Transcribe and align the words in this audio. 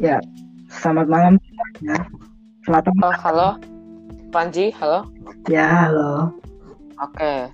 Ya, 0.00 0.16
selamat 0.72 1.12
malam. 1.12 1.34
Ya. 1.84 2.00
Selamat 2.64 2.88
malam. 2.96 3.04
Oh, 3.04 3.16
halo, 3.20 3.48
Panji, 4.32 4.72
halo. 4.80 5.04
Ya, 5.44 5.68
halo. 5.68 6.32
Oke, 6.96 7.52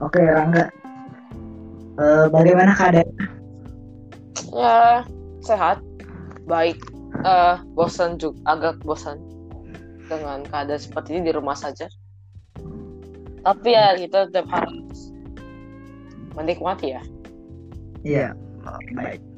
Oke, 0.00 0.24
Rangga. 0.24 0.72
Eh, 2.00 2.26
bagaimana 2.32 2.72
keadaan? 2.72 3.08
ya 4.56 5.04
sehat, 5.44 5.84
baik. 6.48 6.80
Eh, 7.20 7.56
bosan 7.76 8.16
juga, 8.16 8.40
agak 8.48 8.80
bosan 8.80 9.20
dengan 10.08 10.48
keadaan 10.48 10.80
seperti 10.80 11.20
ini 11.20 11.28
di 11.28 11.32
rumah 11.36 11.52
saja. 11.52 11.92
Tapi 13.44 13.68
ya 13.68 14.00
kita 14.00 14.32
tetap 14.32 14.48
harus 14.48 15.12
menikmati 16.32 16.96
ya. 16.96 17.04
Iya, 18.00 18.32
baik. 18.96 19.31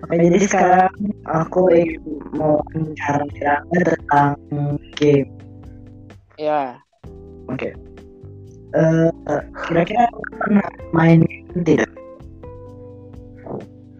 Oke, 0.00 0.16
jadi 0.16 0.46
sekarang 0.48 0.94
aku 1.28 1.68
ingin 1.76 2.00
mau 2.32 2.56
bicara 2.72 3.60
tentang 3.68 4.36
game. 4.96 5.28
Ya, 6.40 6.80
Oke. 7.50 7.74
Eh, 8.70 9.10
kira-kira 9.66 10.06
pernah 10.38 10.68
main 10.94 11.20
game 11.26 11.62
tidak? 11.66 11.90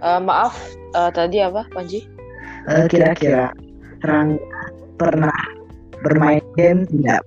Eh, 0.01 0.21
maaf, 0.23 0.55
eh, 0.95 1.11
tadi 1.11 1.43
apa, 1.43 1.67
Panji? 1.75 2.07
Eh, 2.71 2.87
kira-kira 2.87 3.51
Rangga 4.01 4.41
pernah 4.97 5.41
bermain 6.07 6.41
game 6.55 6.87
tidak? 6.89 7.21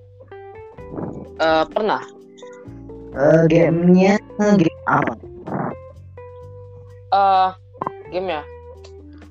Eh, 1.38 1.64
pernah. 1.68 2.02
Eh, 3.14 3.42
gamenya 3.46 4.18
game 4.40 4.80
apa? 4.88 5.14
Eh, 7.14 7.50
game 8.10 8.28
ya. 8.40 8.42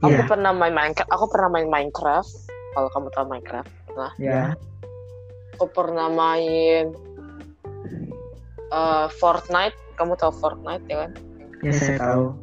Aku 0.04 0.12
Iya, 0.12 0.28
pernah 0.28 0.52
main 0.52 0.76
Minecraft. 0.76 1.10
Aku 1.16 1.26
pernah 1.32 1.50
main 1.56 1.68
Minecraft. 1.72 2.28
Kalau 2.76 2.90
kamu 2.92 3.08
tahu 3.16 3.26
Minecraft. 3.32 3.72
ya. 4.20 4.52
Aku 5.56 5.66
pernah 5.72 6.12
main 6.12 6.92
eh, 8.68 9.08
Fortnite. 9.16 9.80
Kamu 9.96 10.20
tahu 10.20 10.36
Fortnite 10.44 10.84
ya 10.92 11.08
kan? 11.08 11.12
Ya, 11.64 11.72
saya 11.72 11.96
tahu. 11.96 12.36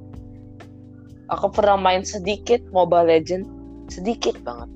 Aku 1.28 1.46
pernah 1.52 1.76
main 1.76 2.00
sedikit 2.00 2.64
Mobile 2.72 3.12
Legend, 3.12 3.44
sedikit 3.92 4.40
banget. 4.40 4.70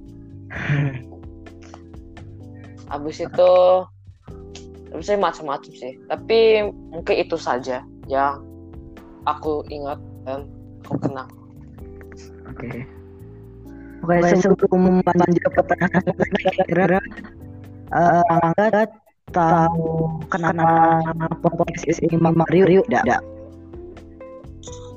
Habis 2.92 3.16
itu, 3.26 3.50
habis 4.92 5.08
itu 5.08 5.18
macam-macam 5.18 5.72
sih. 5.72 5.98
Tapi 6.06 6.68
mungkin 6.92 7.16
itu 7.16 7.34
saja 7.34 7.82
yang 8.06 8.44
aku 9.26 9.64
ingat 9.72 9.98
dan 10.28 10.46
aku 10.86 11.00
kenang. 11.00 11.26
Oke. 12.50 12.84
Oke, 14.04 14.36
sebelum 14.36 15.00
lanjut 15.00 15.42
ke 15.48 15.50
pertanyaan 15.64 16.04
kira-kira 16.68 17.00
eh, 17.88 18.22
Angga 18.28 18.84
tahu 19.32 20.20
kenapa 20.28 20.68
podcast 21.40 21.98
ini 22.04 22.16
Mario 22.20 22.68
tidak? 22.84 23.24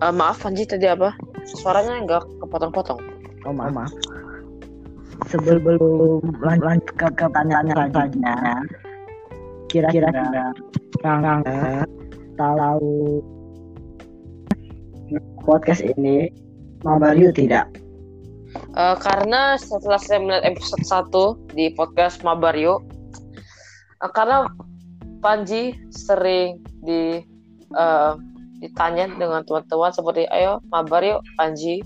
Eh, 0.04 0.14
maaf 0.14 0.44
Panji 0.44 0.68
tadi 0.68 0.86
apa? 0.86 1.16
Suaranya 1.48 2.04
nggak 2.04 2.24
kepotong-potong. 2.44 3.00
Oh 3.48 3.54
maaf. 3.56 3.72
maaf. 3.72 3.92
Sebelum 5.32 6.22
lan- 6.44 6.62
lanjut 6.62 6.94
ke 6.94 7.08
ke 7.16 7.26
pertanyaan 7.26 7.66
selanjutnya, 7.74 8.36
kira-kira 9.72 10.54
Angga 11.02 11.88
tahu 12.38 13.24
podcast 15.48 15.82
ini 15.82 16.30
Mario 16.86 17.34
tidak? 17.34 17.70
Eh, 18.78 18.96
karena 19.02 19.58
setelah 19.58 19.98
saya 19.98 20.22
melihat 20.22 20.46
episode 20.54 20.86
1 20.86 21.56
di 21.58 21.74
podcast 21.74 22.22
Mabario, 22.22 22.82
eh, 24.02 24.12
karena 24.14 24.50
Panji 25.18 25.74
sering 25.90 26.62
di 26.86 27.26
eh, 27.74 28.14
ditanya 28.62 29.10
dengan 29.18 29.42
teman-teman 29.46 29.92
seperti 29.92 30.30
ayo 30.30 30.62
Mabario 30.70 31.26
Panji. 31.36 31.82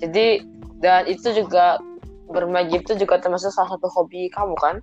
Jadi 0.00 0.44
dan 0.84 1.08
itu 1.08 1.32
juga 1.32 1.80
bermain 2.28 2.68
game 2.68 2.84
itu 2.84 3.00
juga 3.00 3.16
termasuk 3.20 3.48
salah 3.48 3.76
satu 3.76 3.88
hobi 3.96 4.28
kamu 4.32 4.54
kan? 4.60 4.76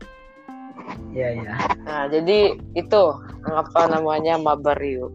Iya 1.14 1.38
iya. 1.38 1.54
Nah 1.86 2.10
jadi 2.10 2.58
itu 2.74 3.02
apa 3.46 3.82
namanya 3.94 4.42
Mabario. 4.42 5.14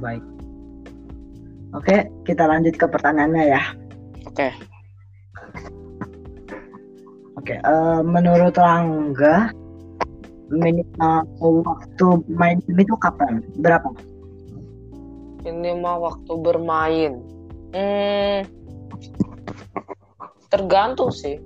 Baik. 0.00 0.35
Oke, 1.76 2.08
kita 2.24 2.48
lanjut 2.48 2.72
ke 2.72 2.88
pertanyaannya 2.88 3.44
ya. 3.52 3.62
Oke. 4.24 4.48
Oke, 7.36 7.54
eh, 7.60 8.00
menurut 8.00 8.56
Rangga, 8.56 9.52
minimal 10.48 11.28
waktu 11.62 12.06
main 12.32 12.58
game 12.64 12.80
itu 12.80 12.96
kapan? 12.96 13.44
Berapa? 13.60 13.92
Ini 15.44 15.76
mah 15.78 16.00
waktu 16.00 16.32
bermain. 16.40 17.20
Hmm, 17.76 18.40
tergantung 20.48 21.12
sih. 21.12 21.38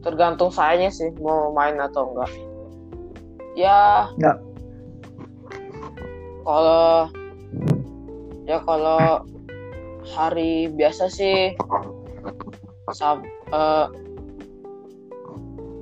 Tergantung 0.00 0.48
sayanya 0.48 0.88
sih 0.88 1.12
mau 1.20 1.52
main 1.52 1.76
atau 1.76 2.08
enggak. 2.08 2.32
Ya. 3.52 4.08
Enggak. 4.16 4.38
Kalau 6.42 7.12
ya 8.48 8.58
kalau 8.64 9.28
hari 10.12 10.72
biasa 10.72 11.10
sih 11.12 11.52
sab, 12.92 13.20
eh, 13.52 13.86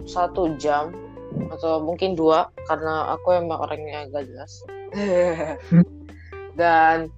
satu 0.07 0.55
jam 0.59 0.95
atau 1.53 1.83
mungkin 1.83 2.17
dua 2.17 2.49
karena 2.67 3.15
aku 3.15 3.37
emang 3.37 3.59
orangnya 3.61 4.07
agak 4.07 4.27
jelas. 4.31 4.53
Dan 6.61 7.13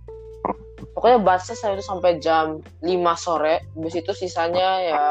pokoknya 0.98 1.18
batasnya 1.22 1.56
saya 1.56 1.72
itu 1.78 1.84
sampai 1.86 2.18
jam 2.18 2.58
5 2.82 2.91
sore 3.14 3.62
habis 3.62 3.94
itu 3.94 4.10
sisanya 4.10 4.68
ya 4.82 5.02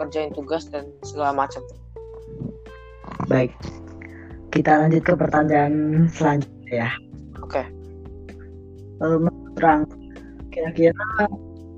kerjain 0.00 0.32
tugas 0.32 0.68
dan 0.72 0.88
segala 1.04 1.32
macam 1.36 1.60
Baik. 3.28 3.52
Kita 4.48 4.80
lanjut 4.80 5.04
ke 5.04 5.12
pertanyaan 5.12 6.06
selanjutnya 6.08 6.88
ya. 6.88 6.90
oke 7.44 7.62
Eh, 8.96 9.18
menurut 9.20 9.56
Rangga, 9.60 9.92
kira-kira 10.56 11.28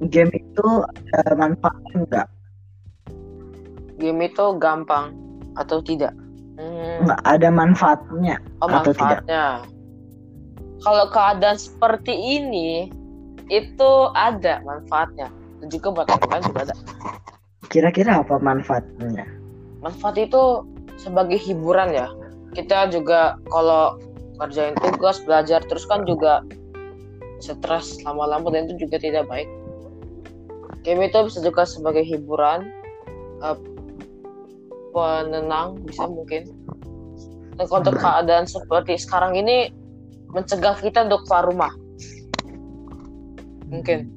game 0.07 0.31
itu 0.31 0.67
ada 1.11 1.35
manfaatnya 1.35 1.95
enggak? 1.99 2.27
game 3.99 4.23
itu 4.25 4.45
gampang 4.63 5.11
atau 5.59 5.83
tidak 5.83 6.15
Hmm, 6.59 7.07
Enggak 7.07 7.23
ada 7.23 7.49
manfaatnya 7.51 8.35
oh, 8.59 8.67
atau 8.67 8.91
tidak? 8.91 9.23
manfaatnya 9.23 9.45
kalau 10.83 11.07
keadaan 11.11 11.55
seperti 11.55 12.15
ini 12.15 12.91
itu 13.47 13.91
ada 14.15 14.59
manfaatnya 14.63 15.31
dan 15.63 15.67
juga 15.71 15.87
buat 15.95 16.07
orang 16.11 16.31
lain 16.31 16.45
juga 16.51 16.61
ada 16.67 16.75
Kira-kira 17.69 18.25
apa 18.25 18.41
manfaatnya? 18.41 19.23
manfaat 19.79 20.19
itu 20.19 20.67
sebagai 20.99 21.39
hiburan 21.39 21.95
ya 21.95 22.11
kita 22.55 22.91
juga 22.91 23.39
kalau 23.47 23.95
kerjain 24.43 24.75
tugas 24.83 25.23
belajar 25.23 25.63
terus 25.63 25.87
kan 25.87 26.03
juga 26.03 26.43
stres 27.39 28.03
lama-lama 28.03 28.51
dan 28.51 28.67
itu 28.71 28.87
juga 28.87 28.99
tidak 28.99 29.25
baik. 29.31 29.49
Game 30.87 31.03
itu 31.05 31.19
bisa 31.27 31.39
juga 31.43 31.63
sebagai 31.67 32.03
hiburan 32.07 32.71
eh, 33.43 33.59
penenang 34.95 35.83
bisa 35.87 36.07
mungkin. 36.07 36.51
Dan 37.59 37.67
untuk 37.67 37.99
keadaan 37.99 38.47
seperti 38.47 38.95
sekarang 38.99 39.35
ini 39.35 39.75
mencegah 40.31 40.79
kita 40.79 41.07
untuk 41.11 41.27
keluar 41.27 41.45
rumah. 41.51 41.73
Mungkin. 43.69 44.15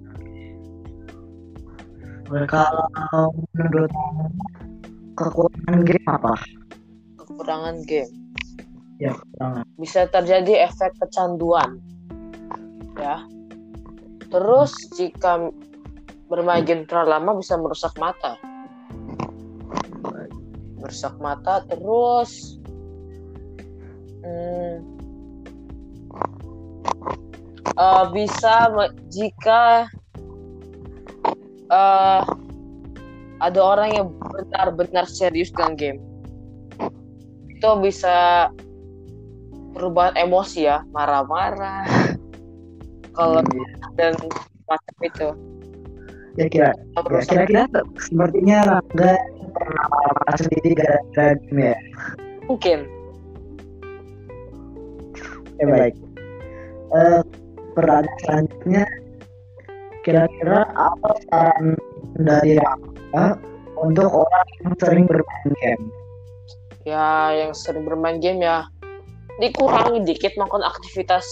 Kalau 2.47 2.87
menurut 3.51 3.91
kekurangan 5.19 5.83
game 5.83 6.07
apa? 6.07 6.33
kekurangan 7.19 7.75
game. 7.83 8.11
Ya, 9.01 9.17
kekurangan. 9.17 9.63
bisa 9.81 10.01
terjadi 10.13 10.69
efek 10.69 10.93
kecanduan 11.01 11.81
ya. 13.01 13.17
Terus 14.31 14.71
jika 14.95 15.51
bermain 16.31 16.63
game 16.63 16.87
terlalu 16.87 17.09
lama 17.11 17.31
bisa 17.41 17.59
merusak 17.59 17.91
mata. 17.99 18.39
Merusak 20.79 21.13
mata 21.19 21.61
terus 21.67 22.57
hmm, 24.23 24.75
eh, 27.75 28.05
bisa 28.15 28.71
jika 29.11 29.91
eh, 31.67 32.21
ada 33.41 33.59
orang 33.59 33.89
yang 33.97 34.07
benar-benar 34.13 35.09
serius 35.09 35.51
dengan 35.51 35.73
game. 35.75 35.99
Itu 37.51 37.77
bisa 37.81 38.49
perubahan 39.75 40.17
emosi 40.17 40.65
ya. 40.65 40.85
Marah-marah 40.93 42.00
kalau 43.15 43.41
dan 43.99 44.13
macam 44.67 44.95
itu 45.03 45.29
Ya 46.39 46.47
kira, 46.47 46.71
ya, 46.71 46.99
Terus 47.03 47.27
kira-kira 47.27 47.67
sepertinya 47.99 48.57
Rangga 48.63 49.19
pernah 49.51 49.85
marah 49.91 50.35
sendiri 50.39 50.79
gara-gara 50.79 51.35
game 51.43 51.59
ya. 51.59 51.77
mungkin 52.47 52.79
Oke 55.59 55.63
baik. 55.67 55.95
Eh, 56.95 57.21
pertanyaan 57.75 58.15
selanjutnya, 58.23 58.83
kira-kira 60.07 60.63
apa 60.71 61.09
saran 61.27 61.75
dari 62.15 62.55
Rangga 62.63 63.35
untuk 63.75 64.07
orang 64.07 64.47
yang 64.63 64.73
sering 64.79 65.03
bermain 65.11 65.51
game? 65.59 65.85
ya 66.85 67.33
yang 67.33 67.53
sering 67.53 67.85
bermain 67.85 68.17
game 68.17 68.41
ya 68.41 68.65
dikurangi 69.37 70.01
dikit 70.05 70.33
melakukan 70.37 70.65
aktivitas 70.65 71.25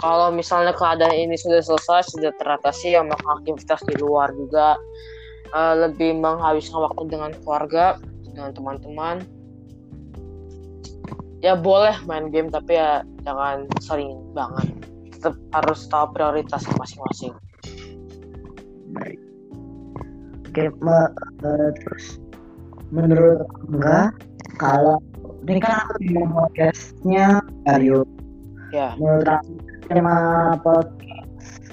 kalau 0.00 0.32
misalnya 0.32 0.72
keadaan 0.72 1.12
ini 1.12 1.36
sudah 1.36 1.60
selesai 1.60 2.16
sudah 2.16 2.32
teratasi 2.40 2.96
ya 2.96 3.04
melakukan 3.04 3.44
aktivitas 3.44 3.80
di 3.84 3.94
luar 4.00 4.32
juga 4.32 4.80
Eh, 5.50 5.74
lebih 5.82 6.14
menghabiskan 6.22 6.78
waktu 6.78 7.02
dengan 7.10 7.30
keluarga 7.42 7.98
dengan 8.22 8.54
teman-teman. 8.54 9.16
Ya 11.42 11.58
boleh 11.58 11.98
main 12.06 12.30
game 12.30 12.54
tapi 12.54 12.78
ya 12.78 13.02
jangan 13.26 13.66
sering 13.82 14.14
banget. 14.30 14.70
Tetap 15.18 15.34
harus 15.50 15.90
tahu 15.90 16.06
prioritas 16.14 16.62
masing-masing. 16.78 17.34
Baik. 18.94 19.18
Oke, 20.46 20.64
me- 20.78 21.14
eh, 21.42 21.70
terus 21.82 22.22
menurut 22.94 23.42
enggak 23.66 24.14
kalau 24.54 25.02
ini 25.50 25.58
kan 25.58 25.82
aku 25.82 25.92
di 25.98 26.14
podcastnya 26.30 27.42
Aryo 27.66 28.06
ya. 28.70 28.94
Menurut 29.02 29.26
aku 29.26 29.50
tema 29.90 30.14
podcast 30.62 31.66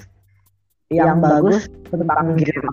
yang 0.90 1.22
bagus 1.22 1.70
tentang 1.86 2.34
game. 2.34 2.66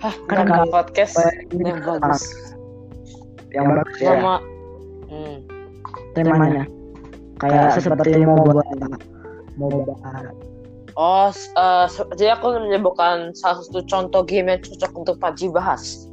Hah, 0.00 0.14
Kan 0.30 0.48
kalau- 0.48 0.72
podcast? 0.72 1.12
ini 1.52 1.68
yang 1.76 1.84
bagus. 1.84 2.24
yang 3.52 3.64
bagus 3.68 3.96
ya 4.00 4.12
sama 4.16 4.34
hmm, 5.12 5.36
temanya. 6.16 6.64
Kayak 7.40 7.80
seperti 7.80 8.16
mau 8.24 8.40
buat 8.40 8.64
mau 9.60 9.68
buat 9.68 10.00
Oh, 10.98 11.30
se- 11.30 12.08
jadi 12.18 12.34
aku 12.34 12.58
menyebutkan 12.58 13.30
salah 13.36 13.62
satu 13.62 13.84
contoh 13.86 14.24
game 14.26 14.50
yang 14.50 14.60
cocok 14.64 14.92
untuk 14.96 15.16
Paji 15.20 15.46
bahas. 15.52 16.08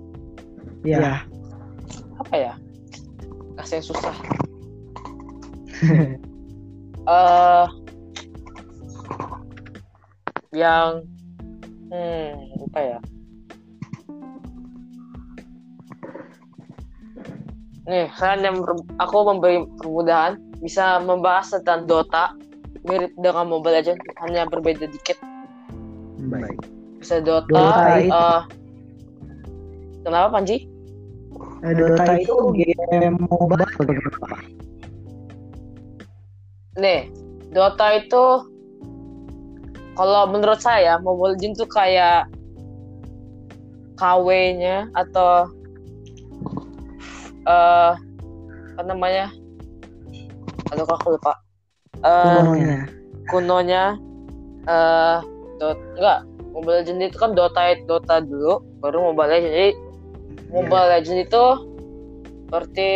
ya 0.86 1.26
Apa 2.22 2.36
ya? 2.36 2.54
Kasih 3.56 3.80
yang 3.80 3.88
susah. 3.88 4.16
Eh, 7.06 7.66
yang 10.56 11.04
hmm, 11.92 12.66
apa 12.72 12.80
ya? 12.82 13.00
Nih, 17.86 18.10
saya 18.18 18.42
yang 18.42 18.66
aku 18.98 19.18
memberi 19.30 19.62
permudahan 19.78 20.42
bisa 20.64 20.98
membahas 21.04 21.54
tentang 21.54 21.86
Dota 21.86 22.34
mirip 22.88 23.14
dengan 23.20 23.46
Mobile 23.46 23.84
Legends 23.84 24.02
hanya 24.26 24.50
berbeda 24.50 24.90
dikit. 24.90 25.20
baik 26.26 26.58
bisa 27.06 27.22
Dota, 27.22 27.46
Dota 27.54 27.86
itu- 28.02 28.10
eh, 28.10 28.42
kenapa 30.02 30.28
Panji? 30.34 30.58
Eh, 31.62 31.74
Dota 31.78 32.04
itu 32.18 32.36
game 32.58 33.18
mobile 33.30 33.70
bagaimana 33.78 34.38
Nih, 36.82 37.14
Dota 37.54 37.88
itu 38.02 38.24
kalau 39.96 40.28
menurut 40.28 40.60
saya 40.60 41.00
Mobile 41.00 41.40
Legends 41.40 41.64
tuh 41.64 41.70
kayak 41.72 42.28
KW-nya 43.96 44.92
atau 44.92 45.48
eh 47.48 47.94
apa 48.76 48.82
namanya? 48.84 49.32
Aduh, 50.76 50.84
aku 50.84 51.16
lupa. 51.16 51.34
Eh 52.04 52.44
kunonya 52.44 52.78
kunonya 53.32 53.84
eh 54.68 55.18
Dota 55.56 55.80
enggak 55.96 56.20
Mobile 56.52 56.76
Legends 56.84 57.04
itu 57.08 57.18
kan 57.18 57.32
Dota 57.32 57.62
Dota 57.88 58.16
dulu 58.20 58.60
baru 58.84 59.12
Mobile 59.12 59.32
Legends 59.32 59.56
jadi 59.56 59.72
Mobile 60.52 60.88
Legends 60.92 61.22
itu 61.32 61.46
seperti 62.46 62.90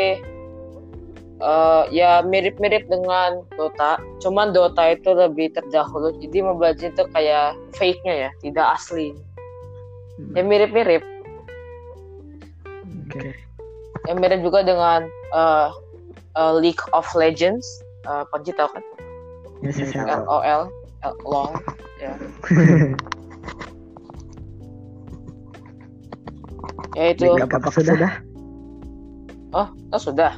eh, 1.39 1.83
ya 1.95 2.19
mirip-mirip 2.23 2.85
dengan 2.91 3.43
Dota 3.55 3.99
cuman 4.19 4.51
Dota 4.51 4.91
itu 4.91 5.15
lebih 5.15 5.55
terdahulu 5.55 6.11
jadi 6.19 6.43
Mobile 6.43 6.75
Legends 6.75 6.95
itu 6.99 7.03
kayak 7.15 7.55
fake-nya 7.75 8.13
ya 8.27 8.29
tidak 8.43 8.67
asli. 8.75 9.15
Ya 10.35 10.43
mirip-mirip. 10.43 10.99
Oke. 13.07 13.31
Ya 14.07 14.13
mirip 14.19 14.43
juga 14.43 14.67
dengan 14.67 15.07
eh, 15.33 15.69
eh, 16.35 16.53
League 16.59 16.83
of 16.91 17.07
Legends. 17.15 17.65
Eh 18.03 18.23
Panji 18.31 18.51
tahu 18.51 18.67
kan? 18.67 18.83
Ya 19.63 19.71
saya 19.71 19.91
tahu. 19.95 20.23
LOL 20.27 20.61
L- 21.03 21.19
LOL 21.23 21.51
ya. 22.03 22.13
Ya 26.99 27.05
itu. 27.15 27.31
Sudah 27.71 28.11
oh, 29.55 29.67
oh 29.71 30.01
sudah 30.01 30.35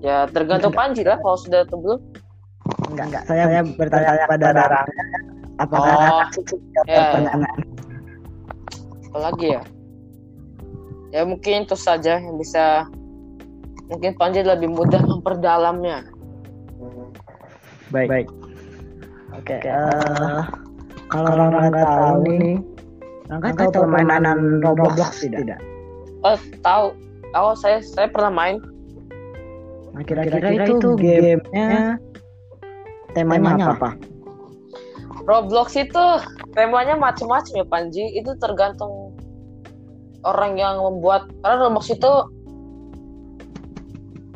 ya 0.00 0.24
tergantung 0.32 0.72
Panji 0.72 1.04
lah 1.04 1.20
kalau 1.20 1.36
sudah 1.36 1.64
atau 1.64 1.76
belum 1.80 2.00
enggak 2.90 3.06
enggak. 3.12 3.22
Saya, 3.28 3.44
saya 3.46 3.62
bertanya 3.76 4.26
pada 4.26 4.46
Rara. 4.56 4.82
Apakah 5.60 5.84
Oh, 5.84 6.00
Rara? 6.00 6.24
ya, 6.88 6.92
ya. 6.92 6.98
pertanyaan. 7.12 7.40
Apa 9.10 9.18
lagi 9.20 9.46
ya? 9.58 9.62
Ya 11.10 11.22
mungkin 11.26 11.66
itu 11.66 11.74
saja 11.74 12.22
yang 12.22 12.38
bisa 12.38 12.86
mungkin 13.90 14.14
Panji 14.14 14.40
lebih 14.46 14.70
mudah 14.70 15.02
memperdalamnya. 15.02 16.06
Baik. 17.90 18.08
Baik. 18.08 18.28
Oke 19.30 19.56
eh, 19.62 20.42
kalau 21.10 21.30
Rara 21.38 21.70
nggak 21.70 21.86
tahu 21.86 22.22
nih 22.26 22.58
Rangga 23.30 23.54
tahu 23.54 23.70
permainan 23.86 24.58
Roblox 24.58 25.22
tidak? 25.22 25.62
oh 26.26 26.34
tahu. 26.66 26.90
Oh 27.30 27.54
saya 27.54 27.78
saya 27.78 28.10
pernah 28.10 28.30
main 28.34 28.58
Nah, 30.00 30.08
kira-kira 30.08 30.64
itu 30.64 30.96
gamenya 30.96 32.00
temanya 33.12 33.76
apa? 33.76 34.00
Roblox 35.28 35.76
itu 35.76 36.04
temanya 36.56 36.96
macam-macam 36.96 37.52
ya 37.52 37.66
Panji. 37.68 38.08
Itu 38.16 38.32
tergantung 38.40 39.12
orang 40.24 40.56
yang 40.56 40.80
membuat. 40.80 41.28
Karena 41.44 41.68
Roblox 41.68 41.92
itu 41.92 42.12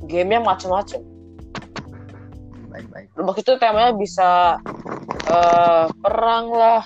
gamenya 0.05 0.45
macam-macam 0.45 1.01
Baik 2.69 2.87
baik. 2.93 3.09
Roblox 3.17 3.37
itu 3.41 3.53
temanya 3.57 3.97
bisa 3.97 4.61
eh, 5.33 5.87
perang 6.05 6.53
lah 6.53 6.85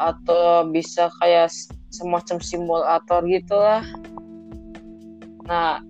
atau 0.00 0.72
bisa 0.72 1.12
kayak 1.20 1.52
semacam 1.92 2.40
simulator 2.40 3.20
gitu 3.28 3.60
lah. 3.60 3.84
Nah 5.44 5.84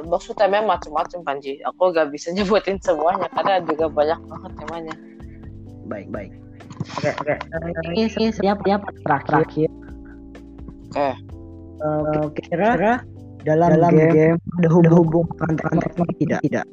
Roblox 0.00 0.24
itu 0.24 0.34
temanya 0.34 0.64
macam-macam 0.66 1.18
Panji 1.22 1.60
aku 1.62 1.92
gak 1.92 2.08
bisa 2.08 2.32
nyebutin 2.36 2.80
semuanya 2.80 3.28
karena 3.30 3.60
juga 3.62 3.86
banyak 3.86 4.18
banget 4.24 4.52
temanya 4.56 4.94
Baik 5.86 6.06
baik. 6.08 6.30
Oke 6.96 7.10
oke. 7.18 7.34
Ini 7.90 8.06
ini 8.08 8.30
siap 8.30 8.62
siap 8.62 8.80
terakhir. 9.02 9.68
Oke. 10.94 11.12
Eh, 11.80 12.26
kira 12.46 13.02
dalam, 13.42 13.74
game, 13.90 14.38
ada 14.60 14.68
hubungan 14.70 15.50
antara 15.50 15.90
teman 15.90 16.08
tidak? 16.14 16.40
Tidak. 16.46 16.66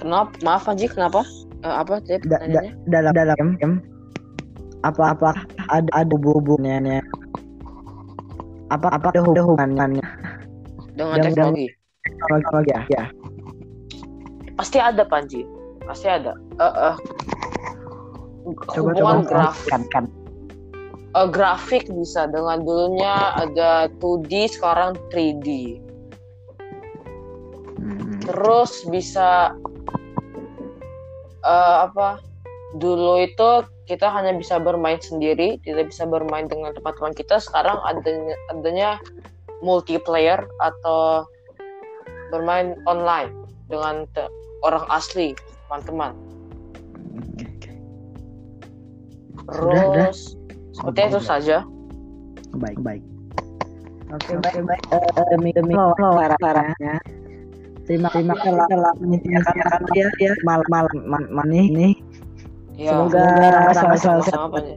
kenapa 0.00 0.32
maaf 0.40 0.64
Panji 0.64 0.88
kenapa 0.88 1.20
Eh, 1.62 1.68
apa 1.70 2.02
tadi 2.02 2.26
Da- 2.26 2.42
da- 2.42 2.74
dalam 2.90 3.12
dalam 3.14 3.48
game 3.60 3.76
apa 4.82 5.14
apa 5.14 5.30
ada 5.68 5.86
ada 5.92 6.14
hubungannya? 6.16 7.04
Apa 8.66 8.88
apa 8.88 9.12
ada 9.12 9.20
hubungannya? 9.44 10.02
dengan 10.92 11.18
yang- 11.18 11.26
teknologi 11.28 11.66
Teknologi 12.02 12.70
ya. 12.70 12.82
ya. 12.90 13.04
pasti 14.52 14.78
ada 14.78 15.06
Panji 15.06 15.46
pasti 15.82 16.06
ada 16.06 16.34
Eh, 16.54 16.64
eh, 16.66 16.94
Coba 18.74 18.90
hubungan 18.92 19.22
coba 19.22 19.30
grafik 19.30 19.66
kan 19.70 19.82
kan. 19.88 20.04
eh, 21.14 21.28
grafik 21.30 21.86
bisa 21.88 22.26
dengan 22.26 22.62
dulunya 22.62 23.14
ada 23.38 23.86
2D 23.98 24.50
sekarang 24.50 24.98
3D 25.10 25.78
Hmm. 27.72 28.22
terus 28.22 28.86
bisa 28.86 29.50
eh, 31.42 31.76
apa 31.82 32.22
dulu 32.78 33.18
itu 33.18 33.50
kita 33.84 34.06
hanya 34.06 34.30
bisa 34.32 34.56
bermain 34.56 35.02
sendiri 35.02 35.58
tidak 35.60 35.90
bisa 35.90 36.06
bermain 36.06 36.46
dengan 36.46 36.70
teman-teman 36.72 37.10
kita 37.12 37.42
sekarang 37.42 37.74
adanya 37.82 38.34
adanya 38.48 38.90
multiplayer 39.60 40.38
atau 40.58 41.26
bermain 42.32 42.72
online 42.88 43.28
dengan 43.68 44.08
te- 44.16 44.32
orang 44.64 44.88
asli 44.88 45.36
teman-teman. 45.68 46.16
Oke, 47.12 47.44
oke. 47.44 47.72
Sudah, 49.52 49.84
terus 49.92 50.18
seperti 50.72 50.98
Oke, 50.98 51.10
itu 51.12 51.18
baik. 51.20 51.28
saja. 51.28 51.56
Baik 52.52 52.78
baik 52.80 53.02
oke 54.12 54.32
baik 54.44 54.60
baik 54.68 54.82
Eh, 54.92 55.24
demi 55.32 55.50
sarannya 56.36 56.94
terima 57.88 58.08
terima 58.12 58.34
kasih 58.36 58.52
telah 58.52 58.66
telah 58.68 58.92
menyediakan 59.00 59.56
akan 59.56 59.82
dia 59.88 60.06
ya. 60.20 60.32
malam 60.44 60.68
malam 60.68 60.92
malam 61.08 61.28
malam 61.32 61.52
ini. 61.52 61.96
Ya 62.76 62.92
semoga 62.92 63.24
sama-sama 63.72 64.46
Panji 64.52 64.76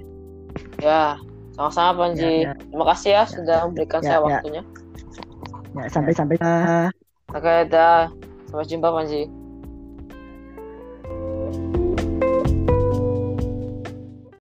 ya 0.80 1.20
sama-sama 1.56 1.92
Panji. 2.08 2.48
Ya, 2.48 2.52
ya. 2.52 2.54
terima 2.72 2.86
kasih 2.96 3.10
ya 3.12 3.24
sudah 3.28 3.58
memberikan 3.68 4.02
Ya, 4.04 4.08
saya 4.08 4.20
ya. 4.20 4.24
waktunya. 4.24 4.62
Ya 5.76 5.84
sampai 5.92 6.14
sampai 6.16 6.36
oke 7.36 7.56
dah. 7.68 8.10
Sampai 8.48 8.66
jumpa 8.66 8.88
Panji 8.96 9.28